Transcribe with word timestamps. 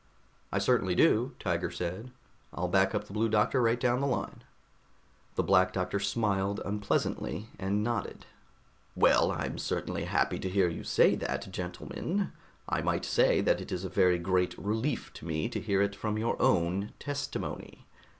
"I 0.51 0.57
certainly 0.57 0.95
do," 0.95 1.35
Tiger 1.39 1.69
said. 1.69 2.09
"I'll 2.51 2.67
back 2.67 2.95
up 2.95 3.03
the 3.03 3.13
Blue 3.13 3.29
Doctor 3.29 3.61
right 3.61 3.79
down 3.79 4.01
the 4.01 4.07
line." 4.07 4.43
The 5.35 5.43
Black 5.43 5.71
Doctor 5.73 5.99
smiled 5.99 6.59
unpleasantly 6.65 7.49
and 7.59 7.83
nodded. 7.83 8.25
"Well, 8.95 9.29
I'm 9.31 9.59
certainly 9.59 10.05
happy 10.05 10.39
to 10.39 10.49
hear 10.49 10.67
you 10.69 10.83
say 10.83 11.13
that, 11.17 11.51
gentlemen. 11.51 12.31
I 12.67 12.81
might 12.81 13.05
say 13.05 13.41
that 13.41 13.61
it 13.61 13.71
is 13.71 13.83
a 13.83 13.89
very 13.89 14.17
great 14.17 14.57
relief 14.57 15.13
to 15.13 15.25
me 15.27 15.47
to 15.49 15.61
hear 15.61 15.83
it 15.83 15.95
from 15.95 16.17
your 16.17 16.35
own 16.41 16.93
testimony. 16.97 17.85